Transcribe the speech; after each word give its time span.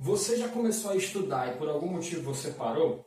Você 0.00 0.36
já 0.36 0.48
começou 0.48 0.92
a 0.92 0.96
estudar 0.96 1.52
e 1.52 1.58
por 1.58 1.68
algum 1.68 1.88
motivo 1.88 2.32
você 2.32 2.52
parou? 2.52 3.04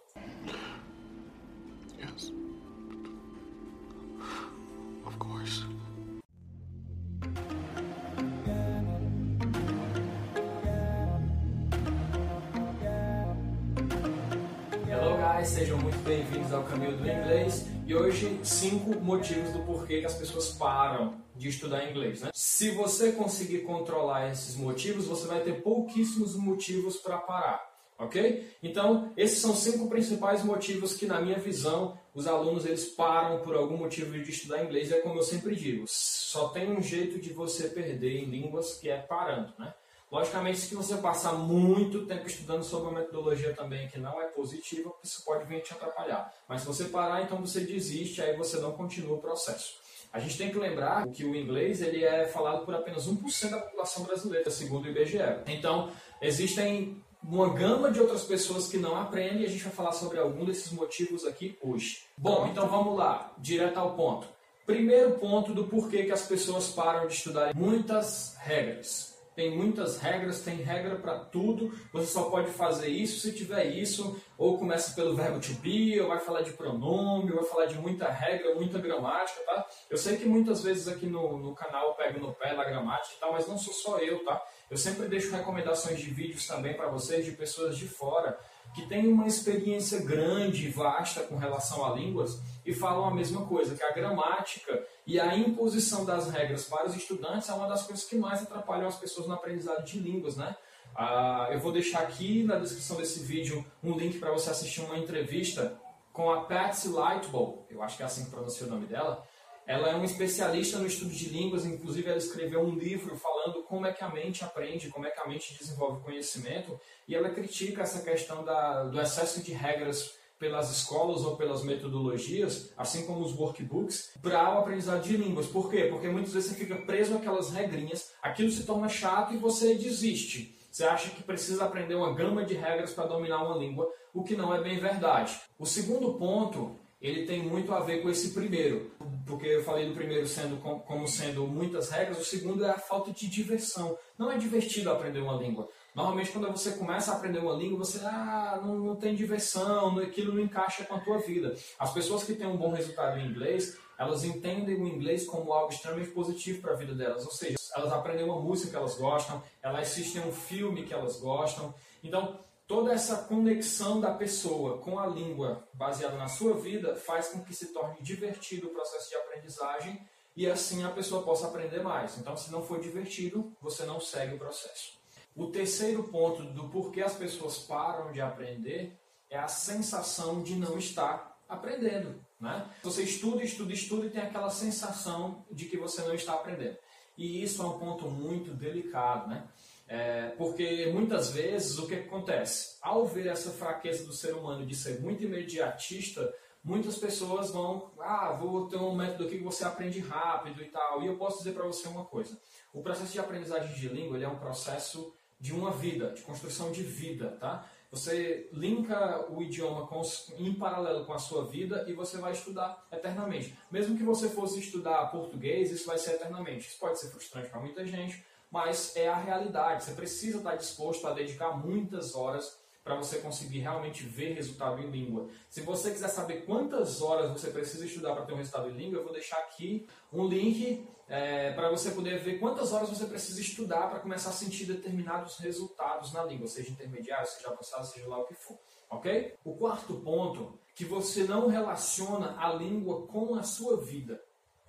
Hello 15.01 15.17
guys, 15.17 15.47
sejam 15.47 15.79
muito 15.79 15.97
bem-vindos 16.03 16.53
ao 16.53 16.61
Caminho 16.61 16.95
do 16.95 17.09
Inglês 17.09 17.65
e 17.87 17.95
hoje 17.95 18.39
cinco 18.43 18.99
motivos 19.03 19.51
do 19.51 19.63
porquê 19.63 19.99
que 19.99 20.05
as 20.05 20.13
pessoas 20.13 20.49
param 20.49 21.15
de 21.35 21.49
estudar 21.49 21.89
inglês. 21.89 22.21
Né? 22.21 22.29
Se 22.35 22.69
você 22.69 23.11
conseguir 23.11 23.63
controlar 23.63 24.29
esses 24.29 24.55
motivos, 24.55 25.07
você 25.07 25.25
vai 25.25 25.39
ter 25.39 25.63
pouquíssimos 25.63 26.35
motivos 26.35 26.97
para 26.97 27.17
parar. 27.17 27.67
Ok? 27.97 28.47
Então, 28.61 29.11
esses 29.17 29.39
são 29.39 29.55
cinco 29.55 29.89
principais 29.89 30.43
motivos 30.43 30.95
que, 30.95 31.07
na 31.07 31.19
minha 31.19 31.39
visão, 31.39 31.97
os 32.13 32.27
alunos 32.27 32.67
eles 32.67 32.85
param 32.85 33.41
por 33.41 33.55
algum 33.55 33.77
motivo 33.77 34.11
de 34.11 34.29
estudar 34.29 34.63
inglês. 34.63 34.91
É 34.91 34.99
como 34.99 35.17
eu 35.17 35.23
sempre 35.23 35.55
digo, 35.55 35.85
só 35.87 36.49
tem 36.49 36.71
um 36.71 36.81
jeito 36.81 37.19
de 37.19 37.33
você 37.33 37.69
perder 37.69 38.19
em 38.19 38.25
línguas 38.25 38.75
que 38.75 38.87
é 38.87 38.97
parando, 38.97 39.51
né? 39.57 39.73
Logicamente, 40.11 40.59
se 40.59 40.75
você 40.75 40.97
passar 40.97 41.31
muito 41.31 42.05
tempo 42.05 42.27
estudando 42.27 42.63
sobre 42.63 42.89
uma 42.89 42.99
metodologia 42.99 43.53
também 43.53 43.87
que 43.87 43.97
não 43.97 44.21
é 44.21 44.25
positiva, 44.25 44.91
isso 45.01 45.23
pode 45.23 45.45
vir 45.45 45.61
te 45.61 45.71
atrapalhar. 45.71 46.33
Mas 46.49 46.61
se 46.61 46.67
você 46.67 46.83
parar, 46.85 47.23
então 47.23 47.39
você 47.39 47.61
desiste, 47.61 48.21
aí 48.21 48.35
você 48.35 48.59
não 48.59 48.73
continua 48.73 49.15
o 49.15 49.21
processo. 49.21 49.79
A 50.11 50.19
gente 50.19 50.37
tem 50.37 50.51
que 50.51 50.57
lembrar 50.57 51.07
que 51.07 51.23
o 51.23 51.33
inglês 51.33 51.81
ele 51.81 52.03
é 52.03 52.27
falado 52.27 52.65
por 52.65 52.75
apenas 52.75 53.07
1% 53.07 53.49
da 53.49 53.59
população 53.59 54.03
brasileira, 54.03 54.51
segundo 54.51 54.83
o 54.83 54.89
IBGE. 54.89 55.17
Então, 55.47 55.89
existem 56.21 57.01
uma 57.23 57.47
gama 57.53 57.89
de 57.89 58.01
outras 58.01 58.23
pessoas 58.23 58.67
que 58.67 58.75
não 58.75 58.99
aprendem 58.99 59.43
e 59.43 59.45
a 59.45 59.49
gente 59.49 59.63
vai 59.63 59.71
falar 59.71 59.93
sobre 59.93 60.19
algum 60.19 60.43
desses 60.43 60.73
motivos 60.73 61.25
aqui 61.25 61.57
hoje. 61.61 62.03
Bom, 62.17 62.47
então 62.47 62.67
vamos 62.67 62.97
lá, 62.97 63.33
direto 63.37 63.77
ao 63.77 63.93
ponto. 63.93 64.27
Primeiro 64.65 65.11
ponto 65.11 65.53
do 65.53 65.67
porquê 65.67 66.03
que 66.03 66.11
as 66.11 66.27
pessoas 66.27 66.67
param 66.67 67.07
de 67.07 67.13
estudar 67.13 67.55
muitas 67.55 68.35
regras 68.39 69.10
tem 69.35 69.55
muitas 69.55 69.97
regras, 69.97 70.41
tem 70.41 70.57
regra 70.57 70.95
para 70.95 71.19
tudo. 71.19 71.71
Você 71.93 72.07
só 72.07 72.29
pode 72.29 72.51
fazer 72.51 72.89
isso 72.89 73.19
se 73.19 73.35
tiver 73.35 73.65
isso, 73.65 74.21
ou 74.37 74.57
começa 74.57 74.93
pelo 74.93 75.15
verbo 75.15 75.39
to 75.39 75.53
be, 75.61 75.99
ou 75.99 76.09
vai 76.09 76.19
falar 76.19 76.41
de 76.41 76.51
pronome, 76.53 77.31
ou 77.31 77.37
vai 77.37 77.45
falar 77.45 77.65
de 77.65 77.75
muita 77.75 78.09
regra, 78.09 78.55
muita 78.55 78.79
gramática, 78.79 79.39
tá? 79.45 79.67
Eu 79.89 79.97
sei 79.97 80.17
que 80.17 80.25
muitas 80.25 80.63
vezes 80.63 80.87
aqui 80.87 81.05
no, 81.05 81.37
no 81.37 81.55
canal 81.55 81.89
eu 81.89 81.93
pego 81.93 82.19
no 82.19 82.33
pé 82.33 82.55
da 82.55 82.63
gramática 82.63 83.15
e 83.15 83.19
tal, 83.19 83.33
mas 83.33 83.47
não 83.47 83.57
sou 83.57 83.73
só 83.73 83.99
eu, 83.99 84.23
tá? 84.25 84.41
Eu 84.69 84.77
sempre 84.77 85.07
deixo 85.07 85.35
recomendações 85.35 85.99
de 85.99 86.09
vídeos 86.09 86.45
também 86.47 86.73
para 86.73 86.87
vocês, 86.87 87.25
de 87.25 87.31
pessoas 87.31 87.77
de 87.77 87.87
fora, 87.87 88.37
que 88.73 88.87
têm 88.87 89.07
uma 89.07 89.27
experiência 89.27 90.01
grande, 90.01 90.69
vasta 90.69 91.21
com 91.23 91.35
relação 91.35 91.85
a 91.85 91.95
línguas 91.95 92.41
e 92.65 92.73
falam 92.73 93.05
a 93.05 93.13
mesma 93.13 93.45
coisa, 93.45 93.75
que 93.75 93.83
a 93.83 93.91
gramática 93.91 94.85
e 95.05 95.19
a 95.19 95.35
imposição 95.35 96.05
das 96.05 96.29
regras 96.29 96.65
para 96.65 96.87
os 96.87 96.95
estudantes 96.95 97.49
é 97.49 97.53
uma 97.53 97.67
das 97.67 97.83
coisas 97.83 98.05
que 98.05 98.15
mais 98.15 98.41
atrapalham 98.43 98.87
as 98.87 98.97
pessoas 98.97 99.27
na 99.27 99.35
aprendizagem 99.35 99.83
de 99.83 99.99
línguas, 99.99 100.37
né? 100.37 100.55
Ah, 100.95 101.47
eu 101.51 101.59
vou 101.59 101.71
deixar 101.71 102.01
aqui 102.01 102.43
na 102.43 102.57
descrição 102.57 102.97
desse 102.97 103.21
vídeo 103.21 103.65
um 103.83 103.97
link 103.97 104.19
para 104.19 104.31
você 104.31 104.49
assistir 104.49 104.81
uma 104.81 104.97
entrevista 104.97 105.79
com 106.11 106.29
a 106.29 106.41
Patsy 106.41 106.89
Lightball, 106.89 107.65
eu 107.69 107.81
acho 107.81 107.95
que 107.95 108.03
é 108.03 108.05
assim 108.05 108.25
que 108.25 108.31
pronuncia 108.31 108.67
o 108.67 108.69
nome 108.69 108.85
dela, 108.85 109.25
ela 109.67 109.89
é 109.89 109.95
uma 109.95 110.05
especialista 110.05 110.77
no 110.79 110.87
estudo 110.87 111.11
de 111.11 111.29
línguas, 111.29 111.65
inclusive 111.65 112.07
ela 112.07 112.17
escreveu 112.17 112.61
um 112.61 112.75
livro 112.75 113.15
falando 113.15 113.63
como 113.63 113.85
é 113.85 113.93
que 113.93 114.03
a 114.03 114.09
mente 114.09 114.43
aprende, 114.43 114.89
como 114.89 115.05
é 115.05 115.11
que 115.11 115.19
a 115.19 115.27
mente 115.27 115.57
desenvolve 115.57 116.03
conhecimento, 116.03 116.79
e 117.07 117.15
ela 117.15 117.29
critica 117.29 117.81
essa 117.81 118.01
questão 118.01 118.43
da, 118.43 118.83
do 118.83 118.99
excesso 118.99 119.43
de 119.43 119.53
regras 119.53 120.19
pelas 120.41 120.71
escolas 120.71 121.21
ou 121.21 121.37
pelas 121.37 121.63
metodologias, 121.63 122.73
assim 122.75 123.05
como 123.05 123.21
os 123.21 123.37
workbooks, 123.37 124.11
para 124.23 124.55
o 124.55 124.59
aprendizado 124.59 125.03
de 125.03 125.15
línguas. 125.15 125.45
Por 125.45 125.69
quê? 125.69 125.83
Porque 125.83 126.07
muitas 126.07 126.33
vezes 126.33 126.49
você 126.49 126.55
fica 126.55 126.75
preso 126.77 127.15
àquelas 127.15 127.51
regrinhas, 127.51 128.11
aquilo 128.23 128.49
se 128.49 128.65
torna 128.65 128.89
chato 128.89 129.35
e 129.35 129.37
você 129.37 129.75
desiste. 129.75 130.57
Você 130.71 130.83
acha 130.83 131.11
que 131.11 131.21
precisa 131.21 131.65
aprender 131.65 131.93
uma 131.93 132.15
gama 132.15 132.43
de 132.43 132.55
regras 132.55 132.91
para 132.91 133.05
dominar 133.05 133.43
uma 133.43 133.57
língua, 133.57 133.87
o 134.13 134.23
que 134.23 134.35
não 134.35 134.55
é 134.55 134.59
bem 134.61 134.79
verdade. 134.79 135.39
O 135.59 135.65
segundo 135.65 136.15
ponto 136.15 136.79
ele 137.01 137.25
tem 137.25 137.41
muito 137.41 137.73
a 137.73 137.79
ver 137.79 138.01
com 138.01 138.09
esse 138.09 138.31
primeiro, 138.31 138.91
porque 139.25 139.47
eu 139.47 139.63
falei 139.63 139.87
do 139.87 139.95
primeiro 139.95 140.27
sendo 140.27 140.57
como 140.57 141.07
sendo 141.07 141.47
muitas 141.47 141.89
regras, 141.89 142.19
o 142.19 142.23
segundo 142.23 142.63
é 142.63 142.69
a 142.69 142.77
falta 142.77 143.11
de 143.11 143.27
diversão. 143.27 143.97
Não 144.17 144.31
é 144.31 144.37
divertido 144.37 144.91
aprender 144.91 145.19
uma 145.19 145.33
língua. 145.33 145.67
Normalmente 145.95 146.31
quando 146.31 146.51
você 146.51 146.71
começa 146.71 147.11
a 147.11 147.15
aprender 147.15 147.39
uma 147.39 147.55
língua, 147.55 147.79
você 147.79 147.99
ah, 148.05 148.59
não, 148.63 148.77
não 148.77 148.95
tem 148.95 149.15
diversão, 149.15 149.97
aquilo 149.97 150.33
não 150.33 150.41
encaixa 150.41 150.85
com 150.85 150.95
a 150.95 150.99
tua 150.99 151.17
vida. 151.17 151.55
As 151.79 151.91
pessoas 151.91 152.23
que 152.23 152.35
têm 152.35 152.47
um 152.47 152.57
bom 152.57 152.71
resultado 152.71 153.17
em 153.19 153.25
inglês, 153.25 153.77
elas 153.97 154.23
entendem 154.23 154.75
o 154.75 154.87
inglês 154.87 155.25
como 155.25 155.51
algo 155.51 155.73
extremamente 155.73 156.11
positivo 156.11 156.61
para 156.61 156.73
a 156.73 156.77
vida 156.77 156.93
delas. 156.93 157.25
Ou 157.25 157.31
seja, 157.31 157.55
elas 157.75 157.91
aprendem 157.91 158.25
uma 158.25 158.39
música 158.39 158.71
que 158.71 158.75
elas 158.75 158.95
gostam, 158.95 159.41
elas 159.61 159.87
assistem 159.87 160.21
um 160.21 160.31
filme 160.31 160.83
que 160.83 160.93
elas 160.93 161.19
gostam. 161.19 161.73
Então, 162.03 162.39
toda 162.71 162.93
essa 162.93 163.17
conexão 163.17 163.99
da 163.99 164.13
pessoa 164.13 164.77
com 164.77 164.97
a 164.97 165.05
língua 165.05 165.67
baseada 165.73 166.15
na 166.15 166.29
sua 166.29 166.53
vida 166.53 166.95
faz 166.95 167.27
com 167.27 167.43
que 167.43 167.53
se 167.53 167.73
torne 167.73 167.97
divertido 168.01 168.67
o 168.67 168.69
processo 168.69 169.09
de 169.09 169.15
aprendizagem 169.17 170.07
e 170.37 170.49
assim 170.49 170.81
a 170.85 170.89
pessoa 170.89 171.21
possa 171.21 171.47
aprender 171.47 171.83
mais. 171.83 172.17
Então, 172.17 172.37
se 172.37 172.49
não 172.49 172.63
for 172.63 172.79
divertido, 172.79 173.53
você 173.59 173.83
não 173.83 173.99
segue 173.99 174.35
o 174.35 174.39
processo. 174.39 174.93
O 175.35 175.47
terceiro 175.47 176.05
ponto 176.05 176.43
do 176.43 176.69
porquê 176.69 177.01
as 177.01 177.13
pessoas 177.13 177.57
param 177.57 178.09
de 178.13 178.21
aprender 178.21 178.97
é 179.29 179.37
a 179.37 179.49
sensação 179.49 180.41
de 180.41 180.55
não 180.55 180.77
estar 180.77 181.37
aprendendo. 181.49 182.25
Né? 182.39 182.69
Você 182.83 183.03
estuda, 183.03 183.43
estuda, 183.43 183.73
estuda 183.73 184.05
e 184.05 184.11
tem 184.11 184.21
aquela 184.21 184.49
sensação 184.49 185.45
de 185.51 185.65
que 185.65 185.75
você 185.75 186.03
não 186.03 186.13
está 186.13 186.35
aprendendo. 186.35 186.77
E 187.21 187.43
isso 187.43 187.61
é 187.61 187.65
um 187.67 187.77
ponto 187.77 188.09
muito 188.09 188.51
delicado, 188.51 189.29
né? 189.29 189.47
É, 189.87 190.29
porque 190.39 190.87
muitas 190.91 191.29
vezes 191.29 191.77
o 191.77 191.85
que 191.85 191.93
acontece? 191.93 192.77
Ao 192.81 193.05
ver 193.05 193.27
essa 193.27 193.51
fraqueza 193.51 194.03
do 194.07 194.11
ser 194.11 194.33
humano 194.33 194.65
de 194.65 194.75
ser 194.75 194.99
muito 194.99 195.23
imediatista, 195.23 196.33
muitas 196.63 196.97
pessoas 196.97 197.51
vão, 197.51 197.91
ah, 197.99 198.31
vou 198.31 198.67
ter 198.67 198.77
um 198.77 198.95
método 198.95 199.25
aqui 199.25 199.37
que 199.37 199.43
você 199.43 199.63
aprende 199.63 199.99
rápido 199.99 200.63
e 200.63 200.65
tal. 200.65 201.03
E 201.03 201.05
eu 201.05 201.15
posso 201.15 201.37
dizer 201.37 201.53
para 201.53 201.67
você 201.67 201.87
uma 201.87 202.05
coisa: 202.05 202.41
o 202.73 202.81
processo 202.81 203.11
de 203.11 203.19
aprendizagem 203.19 203.75
de 203.75 203.87
língua 203.87 204.17
ele 204.17 204.25
é 204.25 204.27
um 204.27 204.39
processo 204.39 205.13
de 205.39 205.53
uma 205.53 205.69
vida, 205.69 206.09
de 206.13 206.23
construção 206.23 206.71
de 206.71 206.81
vida, 206.81 207.37
tá? 207.39 207.69
Você 207.91 208.47
linka 208.53 209.29
o 209.29 209.41
idioma 209.41 209.85
com, 209.85 210.01
em 210.37 210.53
paralelo 210.53 211.05
com 211.05 211.11
a 211.11 211.19
sua 211.19 211.45
vida 211.45 211.83
e 211.89 211.93
você 211.93 212.17
vai 212.17 212.31
estudar 212.31 212.87
eternamente. 212.89 213.53
Mesmo 213.69 213.97
que 213.97 214.03
você 214.03 214.29
fosse 214.29 214.59
estudar 214.59 215.11
português, 215.11 215.71
isso 215.71 215.87
vai 215.87 215.97
ser 215.97 216.11
eternamente. 216.11 216.69
Isso 216.69 216.79
pode 216.79 216.97
ser 216.97 217.09
frustrante 217.09 217.49
para 217.49 217.59
muita 217.59 217.85
gente, 217.85 218.25
mas 218.49 218.95
é 218.95 219.09
a 219.09 219.17
realidade. 219.17 219.83
Você 219.83 219.91
precisa 219.91 220.37
estar 220.37 220.55
disposto 220.55 221.05
a 221.05 221.13
dedicar 221.13 221.57
muitas 221.57 222.15
horas 222.15 222.60
para 222.83 222.95
você 222.95 223.19
conseguir 223.19 223.59
realmente 223.59 224.03
ver 224.03 224.33
resultado 224.33 224.81
em 224.81 224.89
língua. 224.89 225.27
Se 225.49 225.61
você 225.61 225.91
quiser 225.91 226.07
saber 226.07 226.45
quantas 226.45 227.01
horas 227.01 227.31
você 227.31 227.51
precisa 227.51 227.85
estudar 227.85 228.15
para 228.15 228.25
ter 228.25 228.33
um 228.33 228.37
resultado 228.37 228.69
em 228.69 228.73
língua, 228.73 228.99
eu 228.99 229.03
vou 229.03 229.13
deixar 229.13 229.37
aqui 229.37 229.87
um 230.11 230.27
link 230.27 230.87
é, 231.07 231.51
para 231.53 231.69
você 231.69 231.91
poder 231.91 232.19
ver 232.19 232.39
quantas 232.39 232.73
horas 232.73 232.89
você 232.89 233.05
precisa 233.05 233.39
estudar 233.39 233.89
para 233.89 233.99
começar 233.99 234.29
a 234.29 234.33
sentir 234.33 234.65
determinados 234.65 235.37
resultados 235.37 236.11
na 236.13 236.23
língua, 236.23 236.47
seja 236.47 236.71
intermediário, 236.71 237.27
seja 237.27 237.49
avançado, 237.49 237.85
seja 237.85 238.07
lá 238.07 238.19
o 238.19 238.25
que 238.25 238.33
for. 238.33 238.57
Ok? 238.89 239.35
O 239.45 239.55
quarto 239.55 239.93
ponto, 240.01 240.59
que 240.73 240.85
você 240.85 241.23
não 241.23 241.47
relaciona 241.47 242.35
a 242.39 242.51
língua 242.53 243.05
com 243.07 243.35
a 243.35 243.43
sua 243.43 243.77
vida 243.77 244.21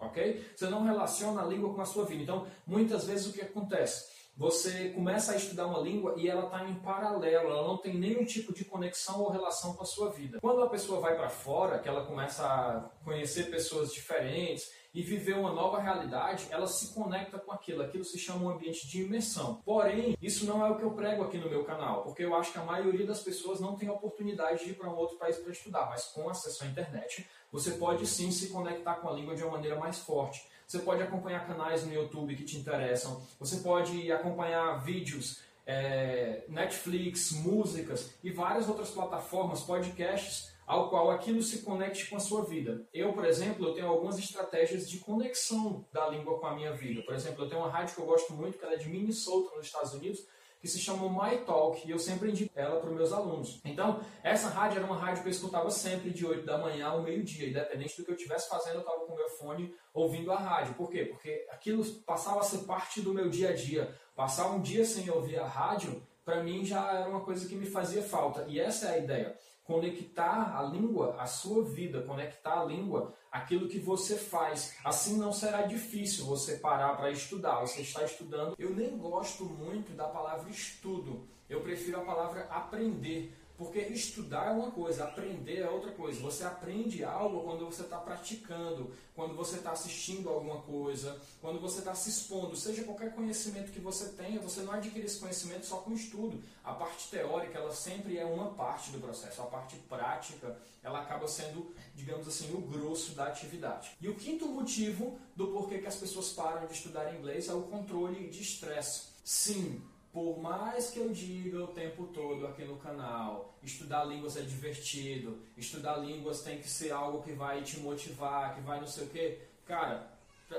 ok? 0.03 0.45
Você 0.55 0.69
não 0.69 0.83
relaciona 0.83 1.43
a 1.43 1.47
língua 1.47 1.72
com 1.72 1.81
a 1.81 1.87
sua 1.87 2.05
vida. 2.05 2.22
Então, 2.22 2.47
muitas 2.67 3.05
vezes 3.05 3.27
o 3.28 3.33
que 3.33 3.41
acontece? 3.41 4.11
Você 4.37 4.88
começa 4.91 5.32
a 5.32 5.37
estudar 5.37 5.66
uma 5.66 5.78
língua 5.78 6.15
e 6.16 6.28
ela 6.28 6.47
está 6.47 6.65
em 6.65 6.75
paralelo, 6.76 7.50
ela 7.50 7.69
não 7.69 7.77
tem 7.77 7.95
nenhum 7.95 8.24
tipo 8.24 8.53
de 8.53 8.65
conexão 8.65 9.21
ou 9.21 9.30
relação 9.30 9.74
com 9.74 9.83
a 9.83 9.86
sua 9.86 10.10
vida. 10.10 10.41
Quando 10.41 10.62
a 10.62 10.68
pessoa 10.68 11.01
vai 11.01 11.15
para 11.16 11.28
fora, 11.28 11.78
que 11.78 11.89
ela 11.89 12.07
começa 12.07 12.45
a 12.45 12.80
conhecer 13.04 13.51
pessoas 13.51 13.92
diferentes, 13.92 14.72
e 14.94 15.03
viver 15.03 15.36
uma 15.36 15.53
nova 15.53 15.80
realidade, 15.80 16.47
ela 16.50 16.66
se 16.66 16.92
conecta 16.92 17.39
com 17.39 17.50
aquilo. 17.50 17.83
Aquilo 17.83 18.04
se 18.04 18.18
chama 18.18 18.44
um 18.44 18.50
ambiente 18.50 18.86
de 18.86 19.03
imersão. 19.03 19.60
Porém, 19.65 20.16
isso 20.21 20.44
não 20.44 20.65
é 20.65 20.71
o 20.71 20.77
que 20.77 20.83
eu 20.83 20.91
prego 20.91 21.24
aqui 21.24 21.39
no 21.39 21.48
meu 21.48 21.65
canal, 21.65 22.03
porque 22.03 22.24
eu 22.24 22.34
acho 22.34 22.53
que 22.53 22.59
a 22.59 22.65
maioria 22.65 23.06
das 23.06 23.21
pessoas 23.21 23.60
não 23.60 23.74
tem 23.74 23.89
oportunidade 23.89 24.65
de 24.65 24.71
ir 24.71 24.74
para 24.74 24.91
um 24.91 24.97
outro 24.97 25.16
país 25.16 25.36
para 25.39 25.53
estudar, 25.53 25.86
mas 25.89 26.04
com 26.06 26.28
acesso 26.28 26.65
à 26.65 26.66
internet, 26.66 27.27
você 27.50 27.72
pode 27.72 28.06
sim 28.06 28.30
se 28.30 28.48
conectar 28.48 28.97
com 28.97 29.09
a 29.09 29.12
língua 29.12 29.34
de 29.34 29.42
uma 29.42 29.53
maneira 29.53 29.77
mais 29.77 29.98
forte. 29.98 30.47
Você 30.66 30.78
pode 30.78 31.03
acompanhar 31.03 31.47
canais 31.47 31.84
no 31.84 31.92
YouTube 31.92 32.34
que 32.34 32.45
te 32.45 32.56
interessam, 32.56 33.22
você 33.38 33.59
pode 33.59 34.10
acompanhar 34.10 34.83
vídeos 34.83 35.41
é, 35.66 36.45
Netflix, 36.48 37.33
músicas 37.33 38.15
e 38.22 38.30
várias 38.30 38.68
outras 38.68 38.91
plataformas, 38.91 39.62
podcasts 39.62 40.53
ao 40.72 40.89
qual 40.89 41.10
aquilo 41.10 41.42
se 41.42 41.60
conecte 41.60 42.09
com 42.09 42.16
a 42.16 42.21
sua 42.21 42.47
vida. 42.47 42.89
Eu, 42.95 43.13
por 43.13 43.27
exemplo, 43.27 43.66
eu 43.66 43.74
tenho 43.74 43.89
algumas 43.89 44.19
estratégias 44.19 44.89
de 44.89 45.01
conexão 45.01 45.86
da 45.92 46.09
língua 46.09 46.39
com 46.39 46.47
a 46.47 46.54
minha 46.54 46.72
vida. 46.72 47.03
Por 47.03 47.15
exemplo, 47.15 47.45
eu 47.45 47.48
tenho 47.48 47.60
uma 47.60 47.71
rádio 47.71 47.95
que 47.95 48.01
eu 48.01 48.07
gosto 48.07 48.33
muito, 48.33 48.57
que 48.57 48.65
é 48.65 48.77
de 48.77 48.89
Minnesota, 48.89 49.54
nos 49.54 49.66
Estados 49.66 49.92
Unidos, 49.92 50.27
que 50.63 50.66
se 50.66 50.78
chama 50.78 51.10
My 51.10 51.45
Talk, 51.45 51.86
e 51.86 51.91
eu 51.91 51.98
sempre 51.98 52.30
indico 52.30 52.59
ela 52.59 52.80
para 52.80 52.89
os 52.89 52.97
meus 52.97 53.13
alunos. 53.13 53.60
Então, 53.66 54.01
essa 54.22 54.48
rádio 54.48 54.78
era 54.78 54.86
uma 54.86 54.97
rádio 54.97 55.22
que 55.22 55.28
eu 55.28 55.33
escutava 55.33 55.71
sempre 55.71 56.09
de 56.09 56.24
8 56.24 56.47
da 56.47 56.57
manhã 56.57 56.86
ao 56.86 57.03
meio-dia, 57.03 57.51
independente 57.51 57.98
do 57.98 58.04
que 58.07 58.10
eu 58.13 58.16
estivesse 58.16 58.48
fazendo, 58.48 58.77
eu 58.77 58.80
estava 58.80 59.01
com 59.04 59.13
o 59.13 59.16
meu 59.16 59.28
fone 59.28 59.74
ouvindo 59.92 60.33
a 60.33 60.39
rádio. 60.39 60.72
Por 60.72 60.91
quê? 60.91 61.04
Porque 61.04 61.47
aquilo 61.51 61.84
passava 62.07 62.41
a 62.41 62.45
ser 62.45 62.65
parte 62.65 63.03
do 63.03 63.13
meu 63.13 63.28
dia 63.28 63.51
a 63.51 63.53
dia. 63.53 63.95
Passar 64.16 64.48
um 64.48 64.63
dia 64.63 64.86
sem 64.86 65.10
ouvir 65.10 65.39
a 65.39 65.47
rádio, 65.47 66.03
para 66.24 66.42
mim 66.42 66.65
já 66.65 67.01
era 67.01 67.10
uma 67.10 67.21
coisa 67.21 67.47
que 67.47 67.57
me 67.57 67.66
fazia 67.66 68.01
falta. 68.01 68.47
E 68.48 68.59
essa 68.59 68.86
é 68.86 68.95
a 68.95 68.98
ideia 68.98 69.36
conectar 69.72 70.54
a 70.54 70.63
língua 70.63 71.16
à 71.19 71.24
sua 71.24 71.65
vida, 71.65 72.03
conectar 72.03 72.60
a 72.60 72.65
língua 72.65 73.15
àquilo 73.30 73.69
que 73.69 73.78
você 73.78 74.16
faz. 74.16 74.77
Assim 74.84 75.16
não 75.16 75.33
será 75.33 75.63
difícil 75.63 76.27
você 76.27 76.59
parar 76.59 76.95
para 76.95 77.10
estudar. 77.10 77.60
Você 77.60 77.80
está 77.80 78.04
estudando. 78.04 78.54
Eu 78.59 78.77
nem 78.77 78.98
gosto 78.98 79.47
muito 79.47 79.97
da 79.97 80.07
palavra 80.09 80.51
estudo. 80.51 81.27
Eu 81.48 81.63
prefiro 81.63 81.98
a 81.98 82.04
palavra 82.04 82.42
aprender. 82.51 83.34
Porque 83.57 83.78
estudar 83.78 84.49
é 84.49 84.51
uma 84.51 84.71
coisa, 84.71 85.04
aprender 85.04 85.60
é 85.60 85.69
outra 85.69 85.93
coisa. 85.93 86.21
Você 86.21 86.45
aprende 86.45 87.04
algo 87.04 87.43
quando 87.43 87.66
você 87.66 87.83
está 87.83 87.99
praticando, 87.99 88.93
quando 89.15 89.34
você 89.34 89.57
está 89.57 89.72
assistindo 89.72 90.28
alguma 90.28 90.63
coisa, 90.63 91.21
quando 91.41 91.60
você 91.60 91.78
está 91.78 91.95
se 91.95 92.10
expondo. 92.10 92.57
Seja 92.57 92.84
qualquer 92.84 93.15
conhecimento 93.15 93.71
que 93.71 93.81
você 93.81 94.10
tenha, 94.10 94.41
você 94.41 94.63
não 94.63 94.72
adquire 94.72 95.04
esse 95.04 95.21
conhecimento 95.21 95.66
só 95.66 95.77
com 95.77 95.93
estudo. 95.93 96.43
A 96.65 96.72
parte 96.72 97.09
teórica, 97.10 97.59
ela 97.59 97.72
sempre 97.72 98.19
é 98.19 98.25
uma 98.25 98.51
parte 98.54 98.91
do 98.91 98.99
processo. 98.99 99.43
A 99.43 99.47
parte 99.47 99.77
prática, 99.89 100.59
ela 100.83 101.01
acaba 101.01 101.28
sendo, 101.28 101.75
digamos 101.95 102.27
assim, 102.27 102.53
o 102.55 102.60
grosso 102.60 103.13
da 103.13 103.27
atividade. 103.27 103.97
E 104.01 104.09
o 104.09 104.15
quinto 104.15 104.47
motivo 104.47 105.19
do 105.37 105.48
porquê 105.48 105.78
que 105.78 105.87
as 105.87 105.97
pessoas 105.97 106.31
param 106.31 106.66
de 106.66 106.72
estudar 106.72 107.15
inglês 107.15 107.48
é 107.48 107.55
o 107.55 107.63
controle 107.63 108.28
de 108.28 108.43
estresse. 108.43 109.13
Sim, 109.25 109.81
por 110.12 110.38
mais 110.38 110.91
que 110.91 110.98
eu 110.98 111.09
diga 111.09 111.64
o 111.64 111.68
tempo 111.68 112.06
todo 112.09 112.47
aqui 112.47 112.64
no 112.64 112.76
canal, 112.76 113.56
estudar 113.62 114.04
línguas 114.04 114.36
é 114.36 114.42
divertido, 114.42 115.41
estudar 115.56 115.97
línguas 115.97 116.42
tem 116.42 116.59
que 116.59 116.68
ser 116.68 116.91
algo 116.92 117.22
que 117.22 117.32
vai 117.32 117.62
te 117.62 117.80
motivar, 117.80 118.54
que 118.54 118.60
vai 118.60 118.78
não 118.78 118.86
sei 118.86 119.04
o 119.04 119.09
quê, 119.09 119.41
cara, 119.64 120.12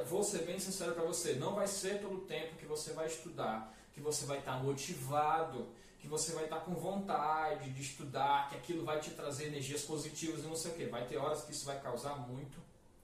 vou 0.07 0.23
ser 0.23 0.39
bem 0.39 0.57
sincero 0.57 0.93
para 0.93 1.03
você, 1.03 1.35
não 1.35 1.53
vai 1.53 1.67
ser 1.67 2.01
todo 2.01 2.15
o 2.15 2.21
tempo 2.21 2.55
que 2.55 2.65
você 2.65 2.93
vai 2.93 3.05
estudar, 3.05 3.71
que 3.93 4.01
você 4.01 4.25
vai 4.25 4.39
estar 4.39 4.57
tá 4.57 4.63
motivado, 4.63 5.67
que 5.99 6.07
você 6.07 6.33
vai 6.33 6.45
estar 6.45 6.57
tá 6.57 6.65
com 6.65 6.73
vontade 6.73 7.69
de 7.69 7.81
estudar, 7.81 8.49
que 8.49 8.55
aquilo 8.55 8.83
vai 8.83 8.99
te 8.99 9.11
trazer 9.11 9.47
energias 9.47 9.83
positivas 9.83 10.43
e 10.43 10.47
não 10.47 10.55
sei 10.55 10.71
o 10.71 10.75
quê. 10.75 10.85
Vai 10.87 11.05
ter 11.05 11.17
horas 11.17 11.43
que 11.43 11.51
isso 11.51 11.65
vai 11.65 11.79
causar 11.79 12.15
muito 12.27 12.59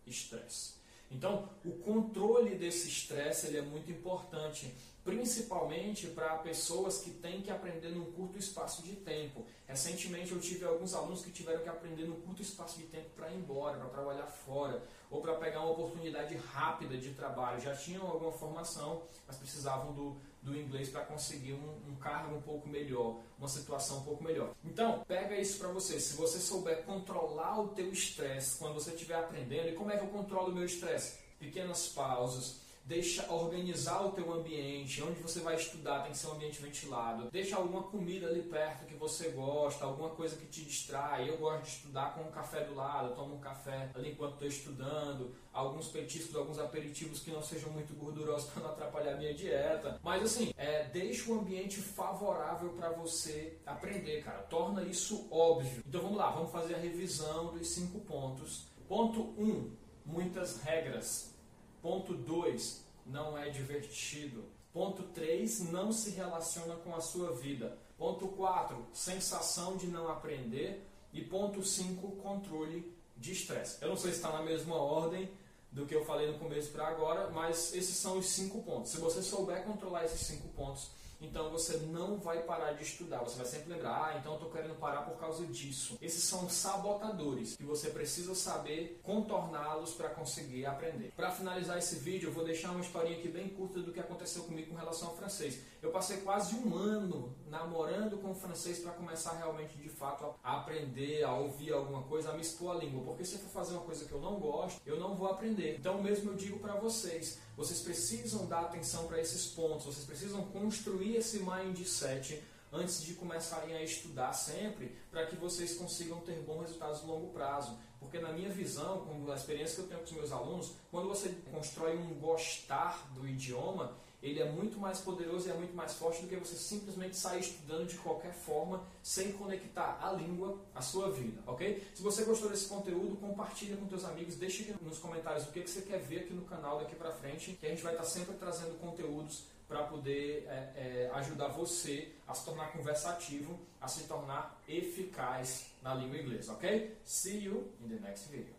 estresse. 0.05 0.78
Então, 1.11 1.49
o 1.65 1.71
controle 1.71 2.55
desse 2.55 2.87
estresse 2.87 3.47
ele 3.47 3.57
é 3.57 3.61
muito 3.61 3.91
importante 3.91 4.73
principalmente 5.03 6.07
para 6.07 6.37
pessoas 6.37 6.99
que 6.99 7.09
têm 7.09 7.41
que 7.41 7.49
aprender 7.49 7.89
num 7.89 8.11
curto 8.11 8.37
espaço 8.37 8.83
de 8.83 8.95
tempo. 8.95 9.45
Recentemente 9.65 10.31
eu 10.31 10.39
tive 10.39 10.65
alguns 10.65 10.93
alunos 10.93 11.23
que 11.23 11.31
tiveram 11.31 11.63
que 11.63 11.69
aprender 11.69 12.05
num 12.05 12.19
curto 12.21 12.41
espaço 12.41 12.77
de 12.77 12.85
tempo 12.85 13.09
para 13.15 13.31
ir 13.31 13.37
embora, 13.37 13.77
para 13.77 13.89
trabalhar 13.89 14.27
fora, 14.27 14.83
ou 15.09 15.21
para 15.21 15.33
pegar 15.35 15.61
uma 15.61 15.71
oportunidade 15.71 16.35
rápida 16.35 16.95
de 16.97 17.11
trabalho. 17.13 17.59
Já 17.59 17.75
tinham 17.75 18.05
alguma 18.05 18.31
formação, 18.31 19.01
mas 19.25 19.37
precisavam 19.37 19.93
do, 19.93 20.17
do 20.41 20.57
inglês 20.57 20.89
para 20.89 21.05
conseguir 21.05 21.53
um, 21.53 21.91
um, 21.91 21.95
cargo 21.95 22.35
um 22.35 22.41
pouco 22.41 22.67
melhor, 22.67 23.19
uma 23.37 23.47
situação 23.47 23.99
um 23.99 24.03
pouco 24.03 24.23
melhor. 24.23 24.53
Então, 24.63 25.03
pega 25.07 25.39
isso 25.39 25.59
para 25.59 25.67
você. 25.69 25.99
Se 25.99 26.15
você 26.15 26.39
souber 26.39 26.83
controlar 26.83 27.59
o 27.59 27.69
teu 27.69 27.91
estresse 27.91 28.57
quando 28.57 28.75
você 28.75 28.91
estiver 28.91 29.15
aprendendo, 29.15 29.69
e 29.69 29.73
como 29.73 29.91
é 29.91 29.97
que 29.97 30.03
eu 30.03 30.09
controlo 30.09 30.51
o 30.51 30.55
meu 30.55 30.65
estresse? 30.65 31.19
Pequenas 31.39 31.87
pausas, 31.89 32.61
deixa 32.89 33.31
organizar 33.31 34.03
o 34.03 34.11
teu 34.13 34.33
ambiente, 34.33 35.03
onde 35.03 35.21
você 35.21 35.41
vai 35.41 35.55
estudar 35.55 36.01
tem 36.01 36.11
que 36.11 36.17
ser 36.17 36.25
um 36.25 36.31
ambiente 36.31 36.59
ventilado, 36.59 37.29
deixa 37.31 37.55
alguma 37.55 37.83
comida 37.83 38.25
ali 38.25 38.41
perto 38.41 38.87
que 38.87 38.95
você 38.95 39.29
gosta, 39.29 39.85
alguma 39.85 40.09
coisa 40.09 40.35
que 40.35 40.47
te 40.47 40.65
distrai. 40.65 41.29
Eu 41.29 41.37
gosto 41.37 41.61
de 41.61 41.69
estudar 41.69 42.15
com 42.15 42.21
um 42.21 42.31
café 42.31 42.63
do 42.63 42.73
lado, 42.73 43.09
eu 43.09 43.15
tomo 43.15 43.35
um 43.35 43.39
café 43.39 43.91
ali 43.93 44.09
enquanto 44.09 44.33
estou 44.33 44.47
estudando, 44.47 45.35
alguns 45.53 45.89
petiscos, 45.89 46.35
alguns 46.35 46.57
aperitivos 46.57 47.19
que 47.19 47.29
não 47.29 47.43
sejam 47.43 47.69
muito 47.69 47.93
gordurosos 47.93 48.49
para 48.51 48.63
não 48.63 48.71
atrapalhar 48.71 49.13
a 49.13 49.17
minha 49.17 49.35
dieta. 49.35 49.99
Mas 50.03 50.23
assim, 50.23 50.51
é, 50.57 50.85
deixa 50.85 51.31
o 51.31 51.39
ambiente 51.39 51.79
favorável 51.79 52.69
para 52.71 52.89
você 52.89 53.59
aprender, 53.67 54.23
cara. 54.23 54.39
Torna 54.43 54.81
isso 54.81 55.27
óbvio. 55.29 55.83
Então 55.87 56.01
vamos 56.01 56.17
lá, 56.17 56.31
vamos 56.31 56.51
fazer 56.51 56.73
a 56.73 56.79
revisão 56.79 57.53
dos 57.53 57.69
cinco 57.69 57.99
pontos. 57.99 58.67
Ponto 58.87 59.21
1. 59.37 59.43
Um, 59.43 59.77
muitas 60.03 60.59
regras. 60.63 61.38
Ponto 61.81 62.13
2, 62.13 62.85
não 63.05 63.37
é 63.37 63.49
divertido. 63.49 64.43
Ponto 64.71 65.03
3, 65.03 65.71
não 65.71 65.91
se 65.91 66.11
relaciona 66.11 66.75
com 66.75 66.95
a 66.95 67.01
sua 67.01 67.31
vida. 67.33 67.77
Ponto 67.97 68.27
4, 68.27 68.85
sensação 68.93 69.77
de 69.77 69.87
não 69.87 70.09
aprender. 70.09 70.85
E 71.11 71.21
ponto 71.21 71.63
5, 71.63 72.11
controle 72.17 72.93
de 73.17 73.31
estresse. 73.31 73.77
Eu 73.81 73.89
não 73.89 73.97
sei 73.97 74.11
se 74.11 74.17
está 74.17 74.31
na 74.31 74.43
mesma 74.43 74.75
ordem 74.75 75.29
do 75.71 75.85
que 75.85 75.95
eu 75.95 76.05
falei 76.05 76.31
no 76.31 76.39
começo 76.39 76.71
para 76.71 76.87
agora, 76.87 77.29
mas 77.29 77.73
esses 77.73 77.95
são 77.95 78.17
os 78.17 78.27
cinco 78.27 78.61
pontos. 78.63 78.91
Se 78.91 78.97
você 78.97 79.21
souber 79.21 79.63
controlar 79.63 80.05
esses 80.05 80.21
cinco 80.21 80.47
pontos, 80.49 80.89
então 81.21 81.49
você 81.49 81.77
não 81.77 82.17
vai 82.17 82.43
parar 82.43 82.73
de 82.73 82.83
estudar. 82.83 83.19
Você 83.19 83.37
vai 83.37 83.45
sempre 83.45 83.73
lembrar, 83.73 84.05
ah, 84.05 84.17
então 84.17 84.33
eu 84.33 84.37
estou 84.37 84.51
querendo 84.51 84.75
parar 84.75 85.01
por 85.01 85.17
causa 85.19 85.45
disso. 85.45 85.97
Esses 86.01 86.23
são 86.23 86.49
sabotadores 86.49 87.55
que 87.55 87.63
você 87.63 87.89
precisa 87.89 88.33
saber 88.33 88.99
contorná-los 89.03 89.93
para 89.93 90.09
conseguir 90.09 90.65
aprender. 90.65 91.11
Para 91.15 91.31
finalizar 91.31 91.77
esse 91.77 91.95
vídeo, 91.95 92.29
eu 92.29 92.33
vou 92.33 92.43
deixar 92.43 92.71
uma 92.71 92.81
historinha 92.81 93.17
aqui 93.17 93.27
bem 93.27 93.49
curta 93.49 93.81
do 93.81 93.91
que 93.91 93.99
aconteceu 93.99 94.43
comigo 94.43 94.69
com 94.69 94.75
relação 94.75 95.09
ao 95.09 95.17
francês. 95.17 95.61
Eu 95.81 95.91
passei 95.91 96.17
quase 96.17 96.55
um 96.55 96.75
ano 96.75 97.35
namorando 97.47 98.17
com 98.17 98.31
o 98.31 98.35
francês 98.35 98.79
para 98.79 98.91
começar 98.91 99.33
realmente 99.33 99.77
de 99.77 99.89
fato 99.89 100.33
a 100.43 100.57
aprender, 100.57 101.23
a 101.23 101.33
ouvir 101.33 101.73
alguma 101.73 102.03
coisa, 102.03 102.31
a 102.31 102.33
me 102.33 102.41
expor 102.41 102.75
a 102.75 102.79
língua. 102.79 103.03
Porque 103.03 103.25
se 103.25 103.35
eu 103.35 103.39
for 103.39 103.49
fazer 103.49 103.73
uma 103.73 103.83
coisa 103.83 104.05
que 104.05 104.11
eu 104.11 104.19
não 104.19 104.39
gosto, 104.39 104.81
eu 104.85 104.99
não 104.99 105.15
vou 105.15 105.29
aprender. 105.29 105.77
Então, 105.79 106.01
mesmo 106.01 106.31
eu 106.31 106.35
digo 106.35 106.59
para 106.59 106.75
vocês, 106.75 107.39
vocês 107.59 107.81
precisam 107.81 108.45
dar 108.45 108.61
atenção 108.61 109.05
para 109.05 109.19
esses 109.19 109.47
pontos, 109.47 109.85
vocês 109.85 110.05
precisam 110.05 110.43
construir 110.45 111.17
esse 111.17 111.39
mindset 111.39 112.41
antes 112.71 113.03
de 113.03 113.15
começarem 113.15 113.75
a 113.75 113.83
estudar 113.83 114.31
sempre, 114.31 114.95
para 115.11 115.25
que 115.25 115.35
vocês 115.35 115.75
consigam 115.75 116.21
ter 116.21 116.39
bons 116.39 116.61
resultados 116.61 117.01
no 117.01 117.11
longo 117.11 117.33
prazo. 117.33 117.77
Porque 117.99 118.17
na 118.17 118.31
minha 118.31 118.49
visão, 118.49 119.01
com 119.01 119.29
a 119.29 119.35
experiência 119.35 119.75
que 119.75 119.81
eu 119.81 119.87
tenho 119.87 119.99
com 119.99 120.05
os 120.05 120.11
meus 120.13 120.31
alunos, 120.31 120.71
quando 120.89 121.09
você 121.09 121.35
constrói 121.51 121.97
um 121.97 122.13
gostar 122.13 123.11
do 123.13 123.27
idioma, 123.27 123.93
ele 124.21 124.41
é 124.41 124.51
muito 124.51 124.77
mais 124.77 124.99
poderoso 124.99 125.47
e 125.47 125.51
é 125.51 125.53
muito 125.53 125.75
mais 125.75 125.93
forte 125.93 126.21
do 126.21 126.27
que 126.27 126.35
você 126.35 126.55
simplesmente 126.55 127.15
sair 127.15 127.39
estudando 127.39 127.87
de 127.87 127.97
qualquer 127.97 128.33
forma 128.33 128.83
sem 129.01 129.31
conectar 129.31 129.99
a 130.01 130.11
língua 130.11 130.59
à 130.75 130.81
sua 130.81 131.09
vida, 131.11 131.41
ok? 131.47 131.83
Se 131.93 132.01
você 132.01 132.23
gostou 132.23 132.49
desse 132.49 132.67
conteúdo, 132.67 133.15
compartilha 133.17 133.77
com 133.77 133.87
seus 133.87 134.05
amigos, 134.05 134.35
deixe 134.35 134.63
aqui 134.63 134.83
nos 134.83 134.97
comentários 134.97 135.45
o 135.47 135.51
que 135.51 135.65
você 135.65 135.81
quer 135.81 135.99
ver 135.99 136.21
aqui 136.21 136.33
no 136.33 136.43
canal 136.43 136.79
daqui 136.79 136.95
para 136.95 137.11
frente, 137.11 137.53
que 137.53 137.65
a 137.65 137.69
gente 137.69 137.83
vai 137.83 137.93
estar 137.93 138.05
sempre 138.05 138.35
trazendo 138.35 138.77
conteúdos 138.79 139.43
para 139.67 139.83
poder 139.83 140.47
é, 140.47 140.73
é, 140.75 141.11
ajudar 141.13 141.49
você 141.49 142.11
a 142.27 142.33
se 142.33 142.43
tornar 142.43 142.71
conversativo, 142.71 143.59
a 143.79 143.87
se 143.87 144.05
tornar 144.05 144.59
eficaz 144.67 145.67
na 145.83 145.93
língua 145.93 146.17
inglesa, 146.17 146.53
ok? 146.53 146.97
See 147.05 147.43
you 147.43 147.71
in 147.79 147.87
the 147.87 147.99
next 147.99 148.29
video. 148.29 148.58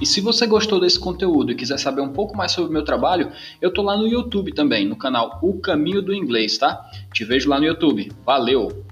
E 0.00 0.04
se 0.06 0.20
você 0.20 0.46
gostou 0.46 0.80
desse 0.80 0.98
conteúdo 0.98 1.52
e 1.52 1.54
quiser 1.54 1.78
saber 1.78 2.02
um 2.02 2.12
pouco 2.12 2.36
mais 2.36 2.52
sobre 2.52 2.70
o 2.70 2.72
meu 2.72 2.84
trabalho, 2.84 3.32
eu 3.60 3.72
tô 3.72 3.82
lá 3.82 3.96
no 3.96 4.06
YouTube 4.06 4.52
também, 4.52 4.86
no 4.86 4.96
canal 4.96 5.38
O 5.42 5.58
Caminho 5.58 6.02
do 6.02 6.14
Inglês, 6.14 6.58
tá? 6.58 6.84
Te 7.12 7.24
vejo 7.24 7.48
lá 7.48 7.58
no 7.58 7.64
YouTube. 7.64 8.12
Valeu! 8.24 8.85